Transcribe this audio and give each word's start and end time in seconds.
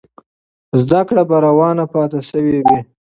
زده 0.83 1.01
کړه 1.09 1.23
به 1.29 1.37
روانه 1.47 1.85
پاتې 1.93 2.19
سوې 2.29 2.57
وي. 2.65 2.79